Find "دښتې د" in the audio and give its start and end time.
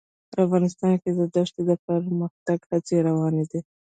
1.35-1.71